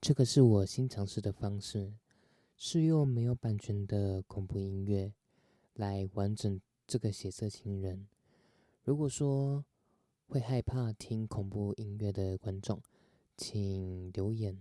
[0.00, 1.92] 这个是我新尝试的方式，
[2.56, 5.12] 是用没有版权的恐怖音乐
[5.74, 8.06] 来完整这个血色情人。
[8.84, 9.64] 如果说
[10.28, 12.80] 会害怕听恐怖音乐的观众，
[13.36, 14.56] 请留言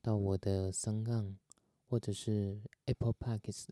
[0.00, 1.36] 到我的声浪，
[1.86, 3.68] 或者是 Apple Podcasts，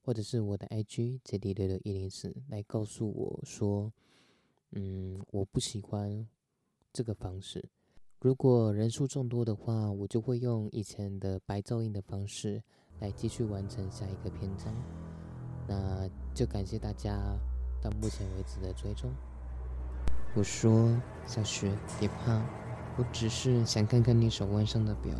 [0.00, 3.92] 或者是我的 IG J D 六六一零四，来告诉我说，
[4.70, 6.28] 嗯，我不喜欢
[6.92, 7.68] 这个方式。
[8.22, 12.62] 如果人数众多的话，我就会用以前的白噪音的方式
[13.00, 14.72] 来继续完成下一个篇章。
[15.66, 17.36] 那就感谢大家
[17.82, 19.10] 到目前为止的追踪。
[20.36, 20.96] 我说
[21.26, 22.40] 小雪，别怕，
[22.96, 25.12] 我只是想看看你手腕上的表，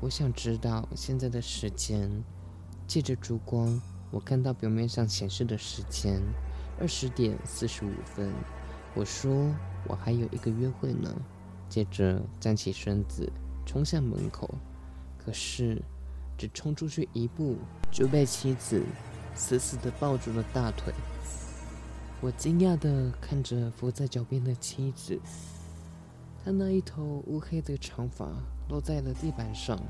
[0.00, 2.10] 我想知道现在的时间。
[2.86, 3.78] 借着烛光，
[4.10, 6.18] 我看到表面上显示的时间，
[6.80, 8.32] 二十点四十五分。
[8.94, 9.30] 我说
[9.86, 11.14] 我还有一个约会呢。
[11.70, 13.32] 接着站起身子，
[13.64, 14.52] 冲向门口，
[15.16, 15.80] 可是
[16.36, 17.56] 只冲出去一步，
[17.92, 18.84] 就被妻子
[19.36, 20.92] 死死地抱住了大腿。
[22.20, 25.18] 我惊讶地看着伏在脚边的妻子，
[26.44, 28.28] 她那一头乌黑的长发
[28.68, 29.80] 落在了地板上，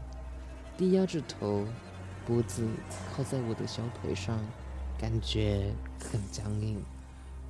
[0.76, 1.64] 低压着头，
[2.26, 2.68] 脖子
[3.16, 4.38] 靠在我的小腿上，
[4.98, 6.78] 感觉很僵硬。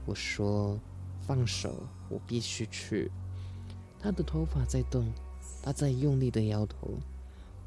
[0.07, 0.79] 我说
[1.21, 3.11] ：“放手，我必须去。”
[4.03, 5.13] 他的头发在动，
[5.63, 6.95] 他在用力的摇头。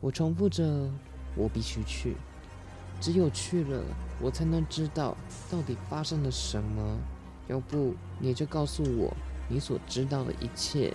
[0.01, 0.89] 我重复着
[1.37, 2.15] ：“我必须去，
[2.99, 3.83] 只有去了，
[4.21, 5.15] 我才能知道
[5.49, 6.97] 到底发生了什么。
[7.47, 9.13] 要不你就告诉我
[9.49, 10.93] 你所知道的一切。”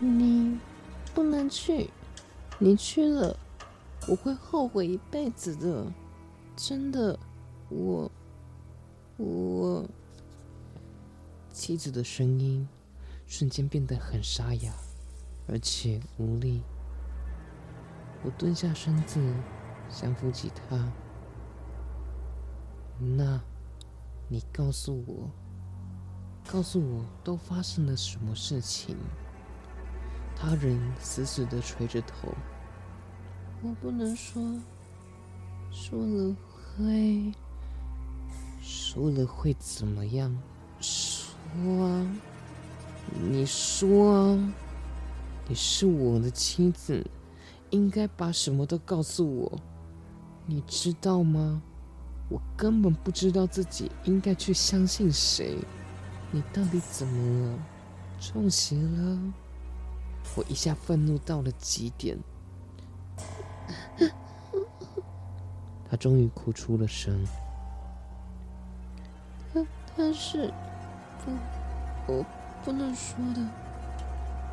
[0.00, 0.56] 你
[1.14, 1.90] 不能去，
[2.58, 3.36] 你去了，
[4.06, 5.86] 我会后悔一辈子的。
[6.56, 7.18] 真的，
[7.68, 8.10] 我，
[9.16, 9.84] 我，
[11.52, 12.68] 妻子的声音。
[13.28, 14.72] 瞬间变得很沙哑，
[15.46, 16.62] 而且无力。
[18.24, 19.20] 我蹲下身子，
[19.90, 20.90] 想扶起他。
[22.98, 23.38] 那，
[24.28, 25.30] 你告诉我，
[26.50, 28.96] 告诉我都发生了什么事情？
[30.34, 32.34] 他仍死死的垂着头。
[33.62, 34.42] 我不能说，
[35.70, 36.34] 说了
[36.76, 37.32] 会，
[38.62, 40.34] 说了会怎么样？
[40.80, 42.06] 说啊。
[43.12, 44.38] 你说，
[45.46, 47.04] 你是我的妻子，
[47.70, 49.58] 应该把什么都告诉我。
[50.46, 51.62] 你知道吗？
[52.30, 55.56] 我根本不知道自己应该去相信谁。
[56.30, 57.58] 你到底怎么了？
[58.20, 59.18] 中邪了？
[60.36, 62.18] 我一下愤怒到了极点。
[65.90, 67.18] 他终于哭出了声。
[69.54, 70.52] 他他是
[71.24, 71.32] 不
[72.12, 72.24] 我。
[72.64, 73.40] 不能说的，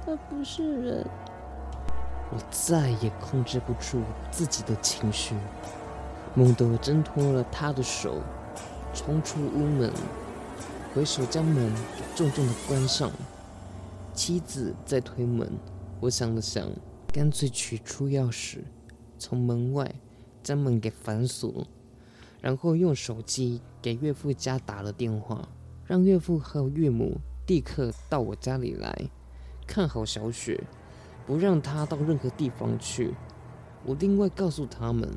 [0.06, 1.06] 他不是人。
[2.32, 4.02] 我再也控制不住
[4.32, 5.36] 自己的情绪，
[6.34, 8.22] 猛地挣脱了他的手，
[8.94, 9.92] 冲出屋门，
[10.94, 11.72] 回手将门
[12.16, 13.12] 重重的关上。
[14.14, 15.52] 妻子在推门，
[16.00, 16.68] 我想了想，
[17.08, 18.60] 干脆取出钥匙，
[19.20, 19.94] 从门外
[20.42, 21.68] 将门给反锁，
[22.42, 25.48] 然后用手机给岳父家打了电话，
[25.86, 27.18] 让岳父和岳母。
[27.48, 29.10] 立刻到我家里来，
[29.68, 30.64] 看好小雪，
[31.26, 33.14] 不让她到任何地方去。
[33.84, 35.10] 我另外告诉他们，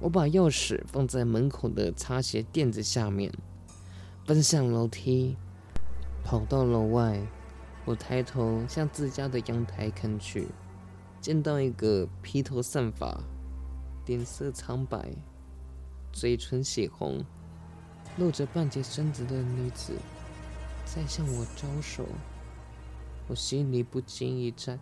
[0.00, 3.30] 我把钥匙放在门口的擦鞋垫子下面，
[4.24, 5.36] 奔向楼梯，
[6.24, 7.20] 跑到楼外。
[7.84, 10.48] 我抬头向自家的阳台看去，
[11.20, 13.22] 见到一个披头散发、
[14.06, 15.12] 脸色苍白、
[16.10, 17.24] 嘴唇血红、
[18.16, 19.92] 露着半截身子的女子。
[20.86, 22.06] 在向我招手，
[23.26, 24.78] 我心里不禁一颤。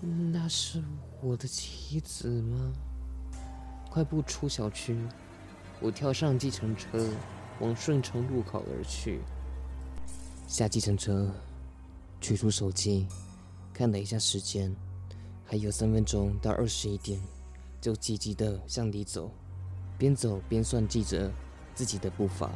[0.00, 0.82] 那是
[1.20, 2.72] 我的妻子吗？
[3.90, 4.96] 快步出小区，
[5.80, 7.10] 我跳上计程车，
[7.60, 9.20] 往顺城路口而去。
[10.46, 11.30] 下计程车，
[12.20, 13.06] 取出手机，
[13.74, 14.74] 看了一下时间，
[15.44, 17.20] 还有三分钟到二十一点，
[17.80, 19.30] 就急急的向里走，
[19.98, 21.30] 边走边算计着
[21.74, 22.50] 自己的步伐。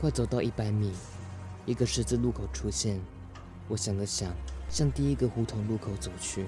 [0.00, 0.92] 快走到一百米。
[1.66, 3.00] 一个十字路口出现，
[3.68, 4.34] 我想了想，
[4.68, 6.46] 向第一个胡同路口走去。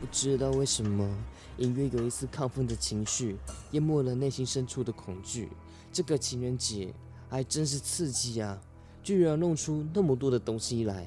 [0.00, 1.08] 不知道为什么，
[1.56, 3.36] 隐约有一丝亢奋的情绪
[3.70, 5.48] 淹没了内心深处的恐惧。
[5.92, 6.92] 这个情人节
[7.28, 8.60] 还真是刺激啊！
[9.02, 11.06] 居然弄出那么多的东西来，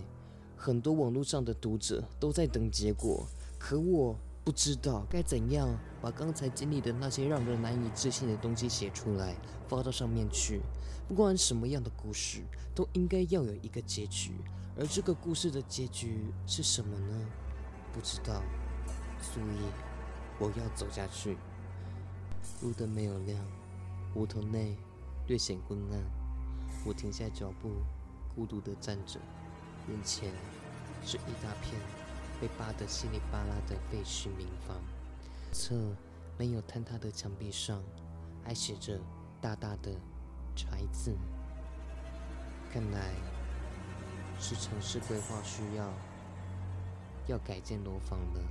[0.57, 3.27] 很多网络上的读者都在等结果，
[3.59, 5.69] 可我不知道该怎样
[6.01, 9.35] 把刚才经历的那些让人难以置信的东西写出来，
[9.67, 10.61] 发到上面去。
[11.11, 12.41] 不管什么样的故事，
[12.73, 14.31] 都应该要有一个结局，
[14.77, 17.25] 而这个故事的结局是什么呢？
[17.91, 18.41] 不知道。
[19.21, 19.59] 所以，
[20.39, 21.35] 我要走下去。
[22.61, 23.37] 路灯没有亮，
[24.13, 24.77] 胡同内
[25.27, 26.01] 略显昏暗。
[26.85, 27.71] 我停下脚步，
[28.33, 29.19] 孤独地站着，
[29.89, 30.31] 眼前
[31.05, 31.75] 是一大片
[32.39, 34.77] 被扒得稀里巴拉的废墟民房，
[35.51, 35.75] 侧
[36.37, 37.83] 没有坍塌的墙壁上
[38.45, 38.97] 还写着
[39.41, 39.93] 大大的
[40.55, 41.15] “柴”字。
[42.71, 43.11] 看来
[44.39, 45.93] 是城市规划需要
[47.27, 48.41] 要改建楼房了。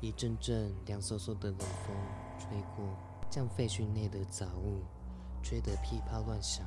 [0.00, 1.96] 一阵阵凉飕飕的冷风
[2.38, 2.96] 吹过，
[3.30, 4.82] 将废墟内的杂物
[5.42, 6.66] 吹得噼啪乱响，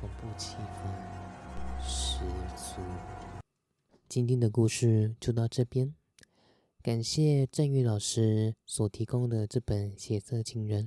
[0.00, 2.24] 恐怖气氛十
[2.56, 2.80] 足。
[4.08, 5.94] 今天的故事就到这边，
[6.82, 10.86] 感谢郑宇老师所提供的这本《血色情人》。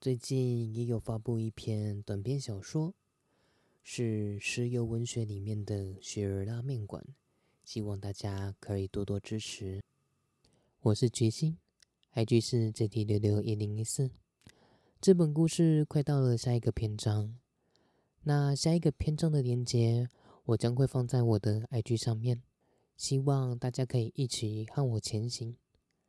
[0.00, 2.94] 最近也有发布一篇短篇小说，
[3.82, 7.02] 是石油文学里面的《雪儿拉面馆》，
[7.64, 9.82] 希望大家可以多多支持。
[10.82, 11.58] 我是决心
[12.14, 14.12] ，IG 是 JT 六六一零一四。
[15.00, 17.36] 这本故事快到了下一个篇章，
[18.22, 20.08] 那下一个篇章的连接
[20.44, 22.40] 我将会放在我的 IG 上面，
[22.96, 25.56] 希望大家可以一起和我前行。